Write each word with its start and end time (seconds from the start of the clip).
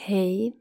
Hej! 0.00 0.56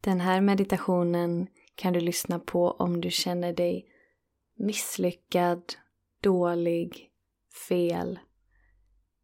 Den 0.00 0.20
här 0.20 0.40
meditationen 0.40 1.46
kan 1.74 1.92
du 1.92 2.00
lyssna 2.00 2.38
på 2.38 2.70
om 2.70 3.00
du 3.00 3.10
känner 3.10 3.52
dig 3.52 3.86
misslyckad, 4.54 5.62
dålig, 6.20 7.10
fel 7.68 8.18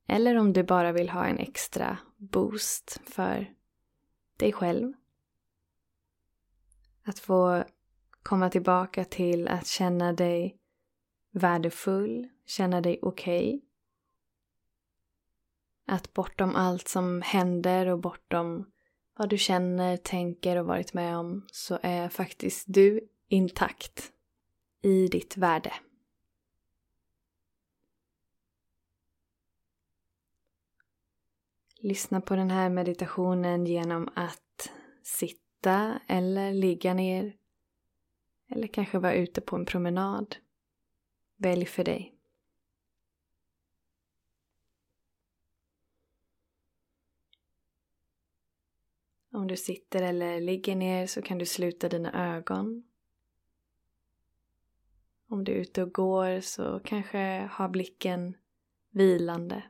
eller 0.06 0.36
om 0.36 0.52
du 0.52 0.62
bara 0.62 0.92
vill 0.92 1.10
ha 1.10 1.26
en 1.26 1.38
extra 1.38 1.98
boost 2.16 3.00
för 3.04 3.54
dig 4.36 4.52
själv. 4.52 4.92
Att 7.04 7.18
få 7.18 7.64
komma 8.22 8.50
tillbaka 8.50 9.04
till 9.04 9.48
att 9.48 9.66
känna 9.66 10.12
dig 10.12 10.58
värdefull, 11.30 12.28
känna 12.46 12.80
dig 12.80 12.98
okej. 13.02 13.54
Okay. 13.54 13.65
Att 15.86 16.12
bortom 16.12 16.56
allt 16.56 16.88
som 16.88 17.22
händer 17.22 17.86
och 17.86 17.98
bortom 17.98 18.70
vad 19.18 19.28
du 19.28 19.38
känner, 19.38 19.96
tänker 19.96 20.56
och 20.56 20.66
varit 20.66 20.94
med 20.94 21.16
om 21.16 21.46
så 21.52 21.78
är 21.82 22.08
faktiskt 22.08 22.64
du 22.68 23.08
intakt 23.28 24.12
i 24.82 25.08
ditt 25.08 25.36
värde. 25.36 25.72
Lyssna 31.78 32.20
på 32.20 32.36
den 32.36 32.50
här 32.50 32.70
meditationen 32.70 33.66
genom 33.66 34.08
att 34.14 34.70
sitta 35.02 36.00
eller 36.06 36.54
ligga 36.54 36.94
ner 36.94 37.36
eller 38.50 38.66
kanske 38.66 38.98
vara 38.98 39.14
ute 39.14 39.40
på 39.40 39.56
en 39.56 39.66
promenad. 39.66 40.36
Välj 41.36 41.66
för 41.66 41.84
dig. 41.84 42.15
Om 49.36 49.46
du 49.46 49.56
sitter 49.56 50.02
eller 50.02 50.40
ligger 50.40 50.76
ner 50.76 51.06
så 51.06 51.22
kan 51.22 51.38
du 51.38 51.46
sluta 51.46 51.88
dina 51.88 52.36
ögon. 52.36 52.84
Om 55.28 55.44
du 55.44 55.52
är 55.52 55.56
ute 55.56 55.82
och 55.82 55.92
går 55.92 56.40
så 56.40 56.80
kanske 56.84 57.50
ha 57.58 57.68
blicken 57.68 58.36
vilande. 58.90 59.62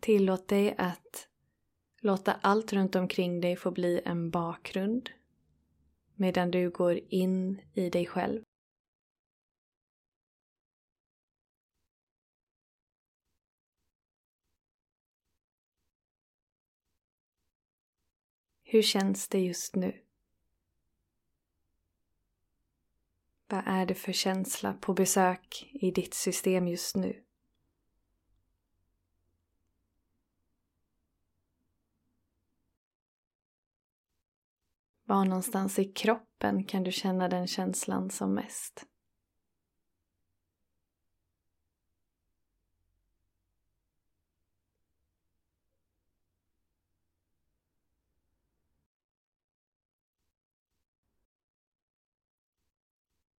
Tillåt 0.00 0.48
dig 0.48 0.74
att 0.78 1.28
låta 2.00 2.32
allt 2.32 2.72
runt 2.72 2.96
omkring 2.96 3.40
dig 3.40 3.56
få 3.56 3.70
bli 3.70 4.00
en 4.04 4.30
bakgrund 4.30 5.10
medan 6.14 6.50
du 6.50 6.70
går 6.70 7.00
in 7.08 7.60
i 7.74 7.90
dig 7.90 8.06
själv. 8.06 8.42
Hur 18.72 18.82
känns 18.82 19.28
det 19.28 19.38
just 19.38 19.76
nu? 19.76 20.02
Vad 23.46 23.62
är 23.66 23.86
det 23.86 23.94
för 23.94 24.12
känsla 24.12 24.72
på 24.72 24.94
besök 24.94 25.70
i 25.72 25.90
ditt 25.90 26.14
system 26.14 26.68
just 26.68 26.96
nu? 26.96 27.24
Var 35.04 35.24
någonstans 35.24 35.78
i 35.78 35.84
kroppen 35.84 36.64
kan 36.64 36.84
du 36.84 36.92
känna 36.92 37.28
den 37.28 37.46
känslan 37.46 38.10
som 38.10 38.34
mest? 38.34 38.86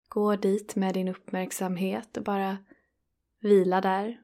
Gå 0.08 0.36
dit 0.36 0.76
med 0.76 0.94
din 0.94 1.08
uppmärksamhet 1.08 2.16
och 2.16 2.24
bara 2.24 2.58
vila 3.40 3.80
där. 3.80 4.22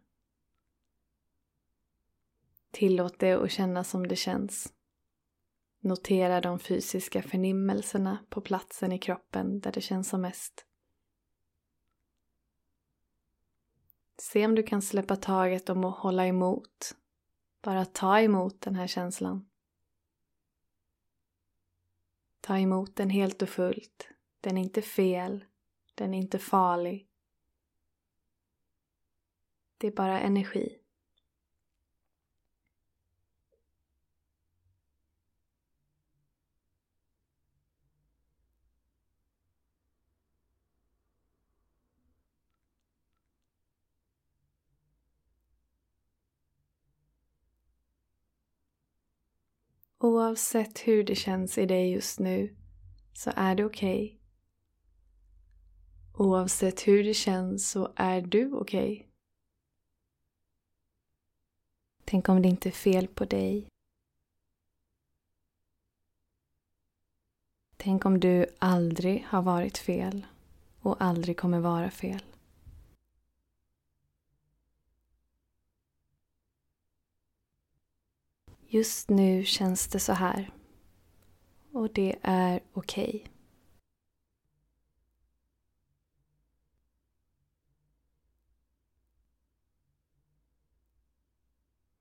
Tillåt 2.71 3.19
det 3.19 3.33
att 3.33 3.50
känna 3.50 3.84
som 3.84 4.09
det 4.09 4.17
känns. 4.17 4.73
Notera 5.81 6.41
de 6.41 6.59
fysiska 6.59 7.23
förnimmelserna 7.23 8.19
på 8.29 8.41
platsen 8.41 8.93
i 8.93 8.99
kroppen 8.99 9.61
där 9.61 9.73
det 9.73 9.81
känns 9.81 10.09
som 10.09 10.21
mest. 10.21 10.67
Se 14.19 14.47
om 14.47 14.55
du 14.55 14.63
kan 14.63 14.83
släppa 14.83 15.17
taget 15.17 15.71
om 15.71 15.85
att 15.85 15.99
hålla 15.99 16.27
emot. 16.27 16.97
Bara 17.63 17.85
ta 17.85 18.21
emot 18.21 18.61
den 18.61 18.75
här 18.75 18.87
känslan. 18.87 19.49
Ta 22.41 22.59
emot 22.59 22.97
den 22.97 23.11
helt 23.11 23.43
och 23.43 23.49
fullt. 23.49 24.09
Den 24.41 24.59
är 24.59 24.62
inte 24.62 24.83
fel. 24.83 25.45
Den 25.95 26.15
är 26.15 26.19
inte 26.19 26.39
farlig. 26.39 27.09
Det 29.79 29.87
är 29.87 29.93
bara 29.93 30.21
energi. 30.21 30.80
Oavsett 50.03 50.78
hur 50.78 51.05
det 51.05 51.15
känns 51.15 51.59
i 51.59 51.66
dig 51.66 51.93
just 51.93 52.19
nu 52.19 52.56
så 53.12 53.33
är 53.37 53.55
det 53.55 53.65
okej. 53.65 54.05
Okay. 54.05 54.19
Oavsett 56.27 56.88
hur 56.88 57.05
det 57.05 57.15
känns 57.15 57.71
så 57.71 57.93
är 57.97 58.21
du 58.21 58.53
okej. 58.53 58.93
Okay. 58.93 59.06
Tänk 62.05 62.28
om 62.28 62.43
det 62.43 62.49
inte 62.49 62.69
är 62.69 62.72
fel 62.72 63.09
på 63.09 63.25
dig. 63.25 63.69
Tänk 67.77 68.05
om 68.05 68.21
du 68.21 68.47
aldrig 68.59 69.25
har 69.28 69.43
varit 69.43 69.78
fel 69.78 70.27
och 70.81 70.97
aldrig 71.03 71.37
kommer 71.37 71.61
vara 71.61 71.91
fel. 71.91 72.30
Just 78.72 79.10
nu 79.10 79.44
känns 79.44 79.88
det 79.88 80.00
så 80.00 80.12
här. 80.12 80.54
Och 81.72 81.92
det 81.92 82.19
är 82.22 82.60
okej. 82.72 83.08
Okay. 83.08 83.26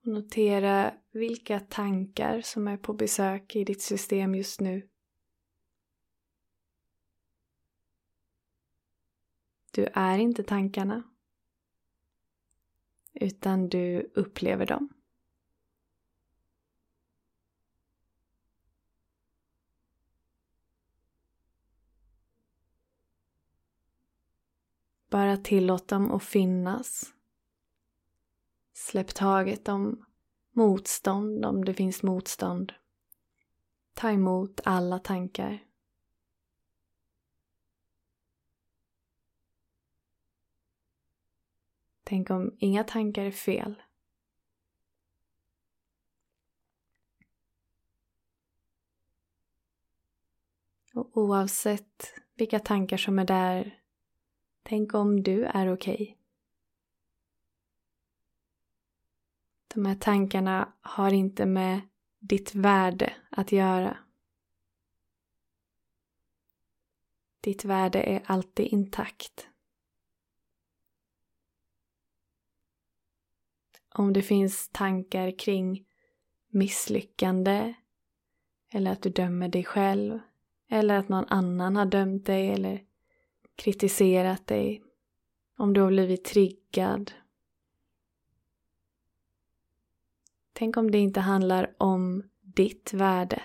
Notera 0.01 0.93
vilka 1.11 1.59
tankar 1.59 2.41
som 2.41 2.67
är 2.67 2.77
på 2.77 2.93
besök 2.93 3.55
i 3.55 3.63
ditt 3.63 3.81
system 3.81 4.35
just 4.35 4.61
nu. 4.61 4.89
Du 9.71 9.87
är 9.93 10.17
inte 10.17 10.43
tankarna, 10.43 11.03
utan 13.13 13.69
du 13.69 14.11
upplever 14.15 14.65
dem. 14.65 14.98
Bara 25.09 25.37
tillåt 25.37 25.87
dem 25.87 26.11
att 26.11 26.23
finnas. 26.23 27.13
Släpp 28.73 29.15
taget 29.15 29.67
om 29.67 30.05
motstånd 30.51 31.45
om 31.45 31.65
det 31.65 31.73
finns 31.73 32.03
motstånd. 32.03 32.73
Ta 33.93 34.11
emot 34.11 34.61
alla 34.63 34.99
tankar. 34.99 35.65
Tänk 42.03 42.29
om 42.29 42.55
inga 42.57 42.83
tankar 42.83 43.23
är 43.23 43.31
fel. 43.31 43.81
Och 50.93 51.17
oavsett 51.17 52.13
vilka 52.35 52.59
tankar 52.59 52.97
som 52.97 53.19
är 53.19 53.25
där 53.25 53.78
Tänk 54.69 54.93
om 54.93 55.23
du 55.23 55.45
är 55.45 55.73
okej. 55.73 55.93
Okay. 55.93 56.15
De 59.67 59.85
här 59.85 59.95
tankarna 59.95 60.73
har 60.81 61.13
inte 61.13 61.45
med 61.45 61.81
ditt 62.19 62.55
värde 62.55 63.13
att 63.29 63.51
göra. 63.51 63.97
Ditt 67.41 67.65
värde 67.65 68.03
är 68.03 68.21
alltid 68.25 68.65
intakt. 68.65 69.49
Om 73.89 74.13
det 74.13 74.21
finns 74.21 74.69
tankar 74.69 75.39
kring 75.39 75.85
misslyckande 76.47 77.73
eller 78.71 78.91
att 78.91 79.01
du 79.01 79.09
dömer 79.09 79.47
dig 79.47 79.63
själv 79.63 80.19
eller 80.67 80.97
att 80.97 81.09
någon 81.09 81.27
annan 81.27 81.75
har 81.75 81.85
dömt 81.85 82.25
dig 82.25 82.49
eller 82.49 82.88
kritiserat 83.59 84.47
dig. 84.47 84.83
Om 85.57 85.73
du 85.73 85.81
har 85.81 85.87
blivit 85.87 86.23
triggad. 86.23 87.11
Tänk 90.53 90.77
om 90.77 90.91
det 90.91 90.97
inte 90.97 91.19
handlar 91.19 91.75
om 91.77 92.23
ditt 92.41 92.93
värde. 92.93 93.41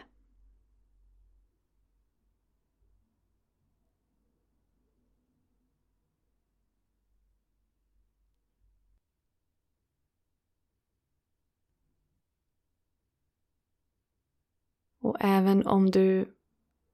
Och 15.00 15.16
även 15.20 15.66
om 15.66 15.90
du 15.90 16.34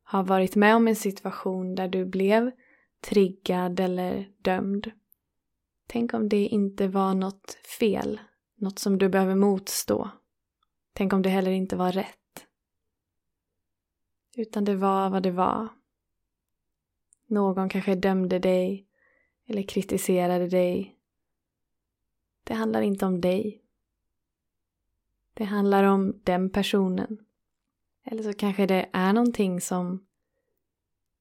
har 0.03 0.23
varit 0.23 0.57
med 0.57 0.77
om 0.77 0.89
en 0.89 0.97
situation 0.97 1.75
där 1.75 1.89
du 1.89 2.05
blev 2.05 2.51
triggad 3.01 3.81
eller 3.81 4.33
dömd. 4.39 4.91
Tänk 5.87 6.15
om 6.15 6.29
det 6.29 6.47
inte 6.47 6.89
var 6.89 7.15
något 7.15 7.59
fel, 7.79 8.21
något 8.55 8.79
som 8.79 8.99
du 8.99 9.09
behöver 9.09 9.35
motstå. 9.35 10.11
Tänk 10.93 11.13
om 11.13 11.23
det 11.23 11.29
heller 11.29 11.51
inte 11.51 11.77
var 11.77 11.93
rätt. 11.93 12.47
Utan 14.37 14.65
det 14.65 14.77
var 14.77 15.11
vad 15.11 15.23
det 15.23 15.31
var. 15.31 15.69
Någon 17.27 17.69
kanske 17.69 17.95
dömde 17.95 18.39
dig 18.39 18.87
eller 19.47 19.63
kritiserade 19.63 20.49
dig. 20.49 20.97
Det 22.45 22.55
handlar 22.55 22.83
inte 22.83 23.07
om 23.07 23.21
dig. 23.21 23.63
Det 25.35 25.45
handlar 25.45 25.85
om 25.85 26.21
den 26.25 26.51
personen. 26.51 27.19
Eller 28.05 28.23
så 28.23 28.33
kanske 28.33 28.67
det 28.67 28.89
är 28.93 29.13
någonting 29.13 29.61
som 29.61 30.07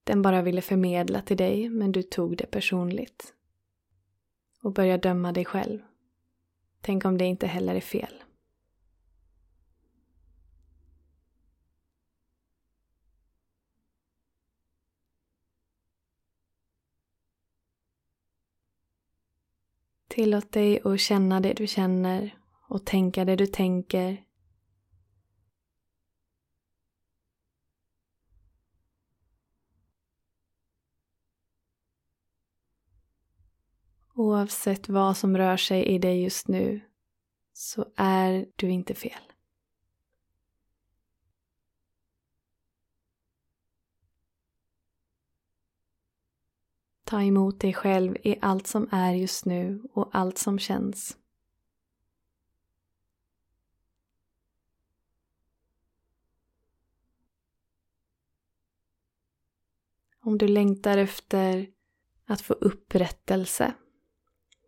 den 0.09 0.21
bara 0.21 0.41
ville 0.41 0.61
förmedla 0.61 1.21
till 1.21 1.37
dig 1.37 1.69
men 1.69 1.91
du 1.91 2.03
tog 2.03 2.37
det 2.37 2.45
personligt. 2.45 3.33
Och 4.61 4.73
börja 4.73 4.97
döma 4.97 5.31
dig 5.31 5.45
själv. 5.45 5.79
Tänk 6.81 7.05
om 7.05 7.17
det 7.17 7.25
inte 7.25 7.47
heller 7.47 7.75
är 7.75 7.81
fel. 7.81 8.23
Tillåt 20.07 20.51
dig 20.51 20.79
att 20.83 20.99
känna 20.99 21.39
det 21.39 21.53
du 21.53 21.67
känner 21.67 22.37
och 22.67 22.85
tänka 22.85 23.25
det 23.25 23.35
du 23.35 23.47
tänker 23.47 24.23
Oavsett 34.19 34.89
vad 34.89 35.17
som 35.17 35.37
rör 35.37 35.57
sig 35.57 35.85
i 35.85 35.99
dig 35.99 36.23
just 36.23 36.47
nu 36.47 36.81
så 37.53 37.85
är 37.95 38.47
du 38.55 38.69
inte 38.69 38.93
fel. 38.93 39.21
Ta 47.03 47.21
emot 47.21 47.59
dig 47.59 47.73
själv 47.73 48.17
i 48.23 48.35
allt 48.41 48.67
som 48.67 48.89
är 48.91 49.13
just 49.13 49.45
nu 49.45 49.83
och 49.93 50.09
allt 50.11 50.37
som 50.37 50.59
känns. 50.59 51.17
Om 60.19 60.37
du 60.37 60.47
längtar 60.47 60.97
efter 60.97 61.71
att 62.25 62.41
få 62.41 62.53
upprättelse 62.53 63.73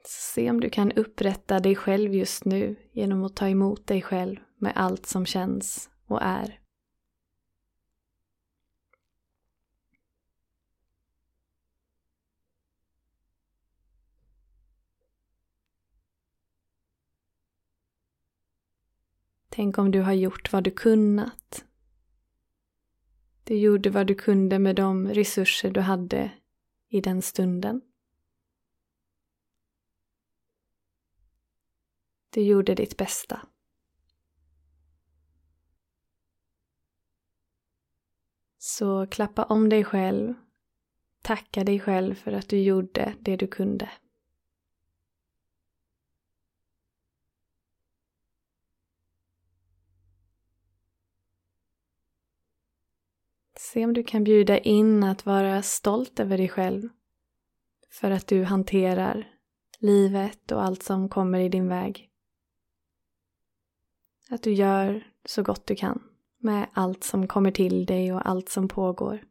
Se 0.04 0.50
om 0.50 0.60
du 0.60 0.70
kan 0.70 0.92
upprätta 0.92 1.60
dig 1.60 1.76
själv 1.76 2.16
just 2.16 2.46
nu 2.46 2.76
genom 2.92 3.24
att 3.24 3.36
ta 3.36 3.50
emot 3.50 3.88
dig 3.88 4.02
själv 4.02 4.40
med 4.58 4.74
allt 4.76 5.06
som 5.06 5.26
känns 5.26 5.90
och 6.08 6.22
är. 6.22 6.62
Tänk 19.50 19.78
om 19.78 19.92
du 19.92 20.02
har 20.02 20.14
gjort 20.14 20.54
vad 20.54 20.64
du 20.64 20.72
kunnat. 20.72 21.66
Du 23.44 23.56
gjorde 23.56 23.90
vad 23.90 24.08
du 24.08 24.16
kunde 24.16 24.60
med 24.60 24.76
de 24.76 25.08
resurser 25.08 25.72
du 25.72 25.80
hade 25.82 26.32
i 26.90 27.02
den 27.02 27.22
stunden. 27.22 27.82
Du 32.34 32.42
gjorde 32.42 32.76
ditt 32.76 32.98
bästa. 32.98 33.42
Så 38.58 39.08
klappa 39.08 39.44
om 39.44 39.70
dig 39.70 39.84
själv. 39.84 40.34
Tacka 41.22 41.64
dig 41.64 41.80
själv 41.80 42.16
för 42.16 42.32
att 42.32 42.50
du 42.50 42.60
gjorde 42.60 43.16
det 43.20 43.36
du 43.36 43.48
kunde. 43.48 43.90
Se 53.58 53.86
om 53.86 53.94
du 53.94 54.04
kan 54.04 54.24
bjuda 54.24 54.58
in 54.58 55.04
att 55.04 55.26
vara 55.26 55.62
stolt 55.62 56.20
över 56.20 56.38
dig 56.38 56.50
själv 56.50 56.90
för 57.90 58.12
att 58.12 58.28
du 58.28 58.44
hanterar 58.44 59.36
livet 59.78 60.52
och 60.52 60.64
allt 60.64 60.84
som 60.84 61.10
kommer 61.10 61.40
i 61.40 61.50
din 61.50 61.68
väg. 61.68 62.11
Att 64.32 64.44
du 64.44 64.54
gör 64.54 65.08
så 65.26 65.44
gott 65.44 65.68
du 65.68 65.76
kan 65.76 66.04
med 66.38 66.70
allt 66.74 67.04
som 67.04 67.28
kommer 67.28 67.52
till 67.52 67.86
dig 67.86 68.14
och 68.14 68.30
allt 68.30 68.50
som 68.50 68.68
pågår. 68.68 69.24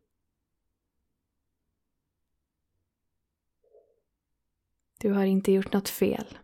Du 4.99 5.13
har 5.13 5.25
inte 5.25 5.53
gjort 5.53 5.73
något 5.73 5.89
fel. 5.89 6.39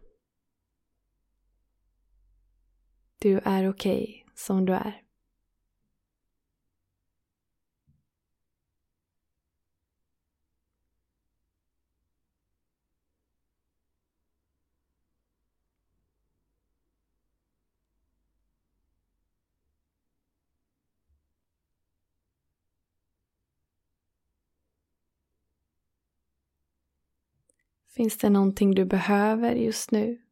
Du 3.18 3.40
är 3.44 3.70
okej 3.70 4.24
okay 4.24 4.34
som 4.34 4.66
du 4.66 4.72
är. 4.72 5.05
Finns 27.96 28.18
det 28.18 28.30
någonting 28.30 28.74
du 28.74 28.84
behöver 28.84 29.54
just 29.54 29.90
nu? 29.90 30.22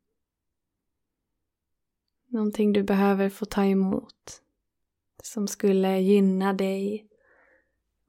Någonting 2.28 2.72
du 2.72 2.82
behöver 2.82 3.28
få 3.28 3.44
ta 3.44 3.64
emot 3.64 4.42
som 5.22 5.48
skulle 5.48 5.98
gynna 5.98 6.52
dig 6.52 7.08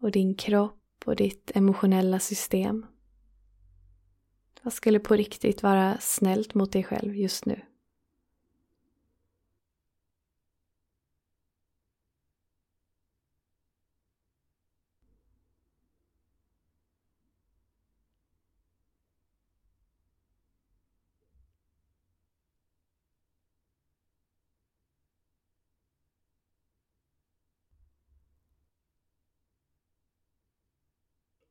och 0.01 0.11
din 0.11 0.35
kropp 0.35 1.03
och 1.05 1.15
ditt 1.15 1.51
emotionella 1.55 2.19
system? 2.19 2.85
Vad 4.63 4.73
skulle 4.73 4.99
på 4.99 5.15
riktigt 5.15 5.63
vara 5.63 5.97
snällt 5.99 6.53
mot 6.53 6.71
dig 6.71 6.83
själv 6.83 7.15
just 7.15 7.45
nu? 7.45 7.61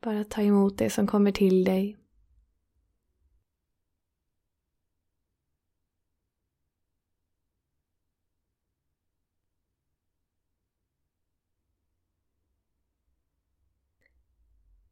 Bara 0.04 0.25
ta 0.25 0.42
emot 0.42 0.78
det 0.78 0.90
som 0.90 1.06
kommer 1.06 1.32
till 1.32 1.64
dig. 1.64 1.96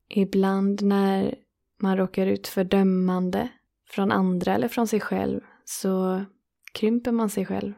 Ibland 0.08 0.82
när 0.82 1.34
man 1.76 1.96
råkar 1.96 2.26
ut 2.26 2.48
för 2.48 2.64
dömande 2.64 3.48
från 3.88 4.12
andra 4.12 4.54
eller 4.54 4.68
från 4.68 4.88
sig 4.88 5.00
själv 5.00 5.40
så 5.64 6.24
krymper 6.72 7.12
man 7.12 7.30
sig 7.30 7.46
själv. 7.46 7.72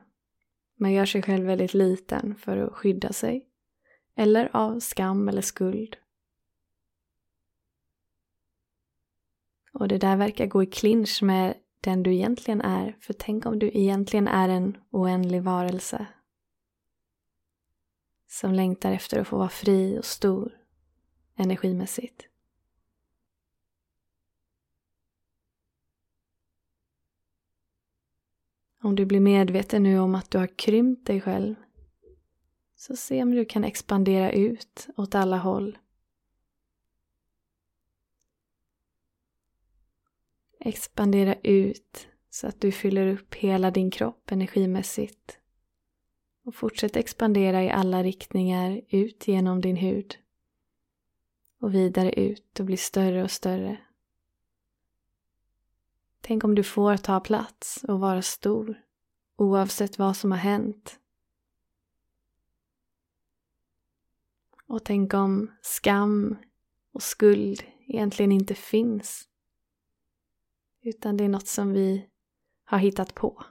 Man 0.76 0.93
gör 0.93 1.07
sig 1.07 1.23
själv 1.23 1.47
väldigt 1.47 1.75
liten 1.75 2.35
för 2.35 2.57
att 2.57 2.73
skydda 2.73 3.12
sig. 3.12 3.49
Eller 4.17 4.57
av 4.57 4.81
skam 4.81 5.29
eller 5.29 5.43
skuld. 5.43 5.97
Och 9.75 9.88
det 9.88 9.99
där 9.99 10.16
verkar 10.16 10.47
gå 10.47 10.62
i 10.62 10.66
clinch 10.66 11.23
med 11.23 11.54
den 11.81 12.02
du 12.02 12.14
egentligen 12.14 12.61
är. 12.61 12.97
För 13.00 13.12
tänk 13.12 13.47
om 13.47 13.59
du 13.59 13.71
egentligen 13.75 14.28
är 14.28 14.49
en 14.49 14.76
oändlig 14.90 15.43
varelse. 15.43 16.07
Som 18.26 18.52
längtar 18.52 18.93
efter 18.93 19.21
att 19.21 19.28
få 19.28 19.38
vara 19.38 19.49
fri 19.49 19.99
och 19.99 20.04
stor 20.04 20.52
energimässigt. 21.37 22.28
Om 28.83 28.97
du 28.97 29.04
blir 29.04 29.21
medveten 29.21 29.83
nu 29.83 29.99
om 29.99 30.14
att 30.14 30.31
du 30.31 30.38
har 30.38 30.59
krympt 30.59 31.07
dig 31.07 31.21
själv 31.21 31.54
så 32.76 32.97
se 32.97 33.23
om 33.23 33.31
du 33.31 33.45
kan 33.45 33.64
expandera 33.64 34.33
ut 34.33 34.88
åt 34.97 35.14
alla 35.14 35.38
håll. 35.38 35.78
Expandera 40.66 41.35
ut 41.42 42.09
så 42.30 42.47
att 42.47 42.61
du 42.61 42.73
fyller 42.73 43.06
upp 43.06 43.35
hela 43.35 43.71
din 43.71 43.90
kropp 43.90 44.30
energimässigt. 44.30 45.38
Och 46.44 46.54
fortsätt 46.54 46.97
expandera 46.97 47.64
i 47.64 47.71
alla 47.71 48.02
riktningar 48.02 48.80
ut 48.88 49.28
genom 49.28 49.61
din 49.61 49.76
hud. 49.76 50.18
Och 51.61 51.75
vidare 51.75 52.12
ut 52.12 52.61
och 52.61 52.66
bli 52.66 52.76
större 52.76 53.23
och 53.23 53.30
större. 53.30 53.76
Tänk 56.21 56.44
om 56.44 56.54
du 56.54 56.62
får 56.62 56.97
ta 56.97 57.21
plats 57.21 57.85
och 57.88 58.00
vara 58.00 58.23
stor 58.23 58.83
oavsett 59.37 59.99
vad 59.99 60.16
som 60.16 60.30
har 60.30 60.38
hänt. 60.38 61.00
Och 64.66 64.85
tänk 64.85 65.14
om 65.14 65.50
skam 65.62 66.37
och 66.92 67.02
skuld 67.02 67.62
egentligen 67.87 68.33
inte 68.33 68.54
finns. 68.54 69.28
Utan 70.87 71.17
det 71.17 71.25
är 71.25 71.29
något 71.29 71.47
som 71.47 71.73
vi 71.73 72.09
har 72.64 72.79
hittat 72.79 73.14
på. 73.14 73.45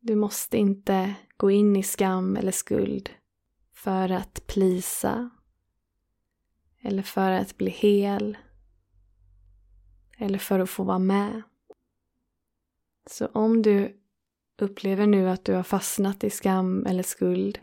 Du 0.00 0.14
måste 0.14 0.56
inte 0.56 1.14
gå 1.36 1.50
in 1.50 1.76
i 1.76 1.82
skam 1.82 2.36
eller 2.36 2.52
skuld 2.52 3.10
för 3.72 4.10
att 4.10 4.46
plisa 4.46 5.30
eller 6.80 7.02
för 7.02 7.30
att 7.30 7.56
bli 7.56 7.70
hel 7.70 8.38
eller 10.18 10.38
för 10.38 10.58
att 10.58 10.70
få 10.70 10.84
vara 10.84 10.98
med. 10.98 11.42
Så 13.06 13.26
om 13.26 13.62
du 13.62 14.00
upplever 14.58 15.06
nu 15.06 15.30
att 15.30 15.44
du 15.44 15.54
har 15.54 15.62
fastnat 15.62 16.24
i 16.24 16.30
skam 16.30 16.86
eller 16.86 17.02
skuld 17.02 17.60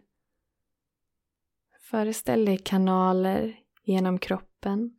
föreställ 1.91 2.45
dig 2.45 2.57
kanaler 2.57 3.60
genom 3.83 4.19
kroppen 4.19 4.95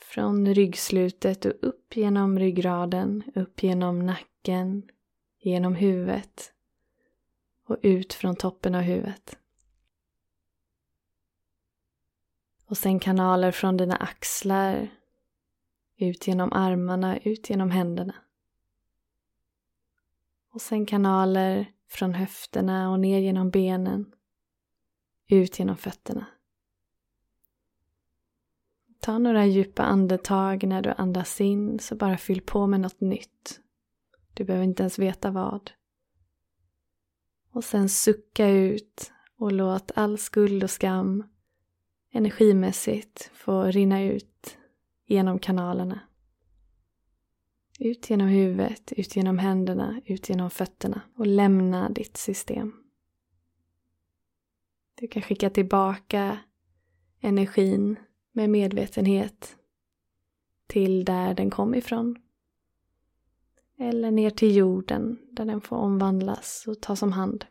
från 0.00 0.54
ryggslutet 0.54 1.44
och 1.44 1.52
upp 1.62 1.96
genom 1.96 2.38
ryggraden, 2.38 3.22
upp 3.34 3.62
genom 3.62 4.06
nacken, 4.06 4.88
genom 5.38 5.74
huvudet 5.74 6.52
och 7.64 7.76
ut 7.82 8.14
från 8.14 8.36
toppen 8.36 8.74
av 8.74 8.80
huvudet. 8.80 9.38
Och 12.66 12.78
sen 12.78 13.00
kanaler 13.00 13.52
från 13.52 13.76
dina 13.76 13.96
axlar, 13.96 14.88
ut 15.96 16.26
genom 16.26 16.52
armarna, 16.52 17.18
ut 17.18 17.50
genom 17.50 17.70
händerna. 17.70 18.14
Och 20.52 20.60
sen 20.60 20.86
kanaler 20.86 21.72
från 21.88 22.14
höfterna 22.14 22.90
och 22.90 23.00
ner 23.00 23.18
genom 23.18 23.50
benen, 23.50 24.12
ut 25.28 25.58
genom 25.58 25.76
fötterna. 25.76 26.26
Ta 29.00 29.18
några 29.18 29.46
djupa 29.46 29.82
andetag 29.82 30.66
när 30.66 30.82
du 30.82 30.90
andas 30.90 31.40
in, 31.40 31.78
så 31.78 31.94
bara 31.94 32.16
fyll 32.16 32.40
på 32.40 32.66
med 32.66 32.80
något 32.80 33.00
nytt. 33.00 33.60
Du 34.34 34.44
behöver 34.44 34.64
inte 34.64 34.82
ens 34.82 34.98
veta 34.98 35.30
vad. 35.30 35.70
Och 37.50 37.64
sen 37.64 37.88
sucka 37.88 38.48
ut 38.48 39.12
och 39.36 39.52
låt 39.52 39.90
all 39.94 40.18
skuld 40.18 40.64
och 40.64 40.70
skam 40.70 41.24
energimässigt 42.10 43.30
få 43.34 43.62
rinna 43.62 44.02
ut 44.02 44.58
genom 45.06 45.38
kanalerna. 45.38 46.00
Ut 47.78 48.10
genom 48.10 48.28
huvudet, 48.28 48.92
ut 48.92 49.16
genom 49.16 49.38
händerna, 49.38 50.00
ut 50.04 50.28
genom 50.28 50.50
fötterna 50.50 51.00
och 51.14 51.26
lämna 51.26 51.88
ditt 51.88 52.16
system. 52.16 52.72
Du 55.00 55.08
kan 55.08 55.22
skicka 55.22 55.50
tillbaka 55.50 56.38
energin 57.20 57.96
med 58.32 58.50
medvetenhet 58.50 59.56
till 60.66 61.04
där 61.04 61.34
den 61.34 61.50
kom 61.50 61.74
ifrån. 61.74 62.16
Eller 63.78 64.10
ner 64.10 64.30
till 64.30 64.56
jorden 64.56 65.18
där 65.30 65.44
den 65.44 65.60
får 65.60 65.76
omvandlas 65.76 66.64
och 66.66 66.80
tas 66.80 67.02
om 67.02 67.12
hand. 67.12 67.44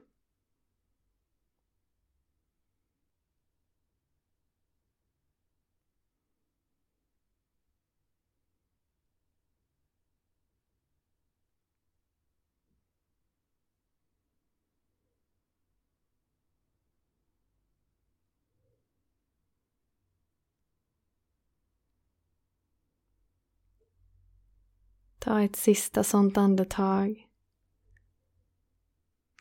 Ta 25.27 25.41
ett 25.41 25.55
sista 25.55 26.03
sånt 26.03 26.37
andetag. 26.37 27.27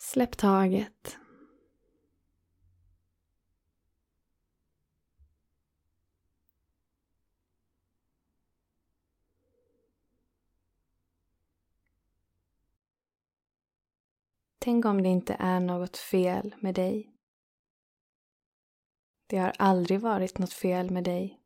Släpp 0.00 0.36
taget. 0.36 1.18
Tänk 14.58 14.84
om 14.84 15.02
det 15.02 15.08
inte 15.08 15.36
är 15.38 15.60
något 15.60 15.96
fel 15.96 16.54
med 16.60 16.74
dig. 16.74 17.12
Det 19.26 19.38
har 19.38 19.52
aldrig 19.58 20.00
varit 20.00 20.38
något 20.38 20.52
fel 20.52 20.90
med 20.90 21.04
dig 21.04 21.40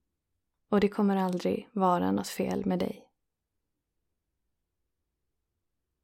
och 0.68 0.80
det 0.80 0.88
kommer 0.88 1.16
aldrig 1.16 1.68
vara 1.72 2.12
något 2.12 2.28
fel 2.28 2.66
med 2.66 2.78
dig. 2.78 3.09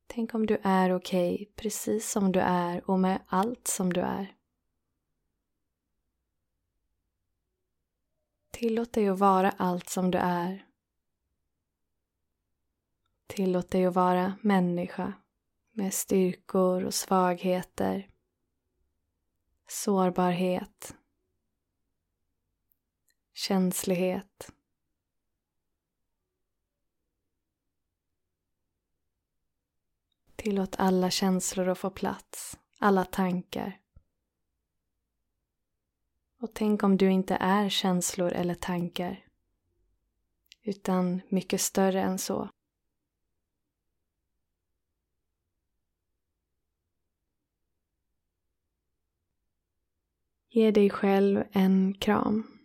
Tänk 0.06 0.34
om 0.34 0.46
du 0.46 0.58
är 0.62 0.94
okej 0.94 1.34
okay, 1.34 1.46
precis 1.56 2.10
som 2.10 2.32
du 2.32 2.40
är 2.40 2.90
och 2.90 2.98
med 2.98 3.22
allt 3.26 3.68
som 3.68 3.92
du 3.92 4.00
är. 4.00 4.36
Tillåt 8.50 8.92
dig 8.92 9.08
att 9.08 9.18
vara 9.18 9.50
allt 9.50 9.88
som 9.88 10.10
du 10.10 10.18
är. 10.18 10.66
Tillåt 13.26 13.70
dig 13.70 13.86
att 13.86 13.94
vara 13.94 14.38
människa 14.40 15.12
med 15.72 15.94
styrkor 15.94 16.84
och 16.84 16.94
svagheter, 16.94 18.10
sårbarhet, 19.68 20.96
känslighet 23.34 24.52
Tillåt 30.46 30.76
alla 30.78 31.10
känslor 31.10 31.68
att 31.68 31.78
få 31.78 31.90
plats, 31.90 32.58
alla 32.78 33.04
tankar. 33.04 33.80
Och 36.38 36.54
tänk 36.54 36.82
om 36.82 36.96
du 36.96 37.10
inte 37.10 37.34
är 37.40 37.68
känslor 37.68 38.32
eller 38.32 38.54
tankar, 38.54 39.26
utan 40.62 41.20
mycket 41.28 41.60
större 41.60 42.02
än 42.02 42.18
så. 42.18 42.48
Ge 50.48 50.70
dig 50.70 50.90
själv 50.90 51.44
en 51.52 51.94
kram. 51.94 52.58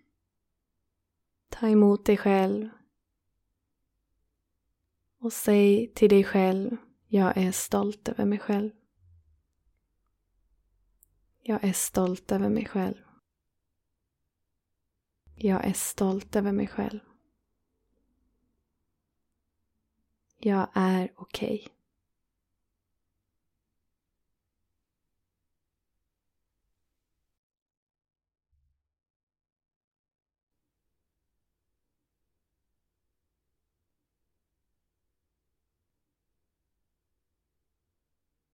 Ta 1.50 1.68
emot 1.68 2.06
dig 2.06 2.18
själv 2.18 2.70
och 5.20 5.34
säg 5.34 5.94
till 5.94 6.10
dig 6.10 6.24
själv 6.24 6.78
jag 7.14 7.38
är 7.38 7.52
stolt 7.52 8.10
över 8.10 8.26
mig 8.26 8.40
själv. 8.40 8.72
Jag 11.42 11.64
är 11.64 11.74
stolt 11.74 12.32
över 12.32 12.50
mig 12.50 12.66
själv. 12.66 12.96
Jag 15.36 15.66
är 15.66 15.74
stolt 15.74 16.36
över 16.36 16.52
mig 16.52 16.68
själv. 16.68 17.00
Jag 20.38 20.68
är 20.74 21.14
okej. 21.16 21.62
Okay. 21.62 21.81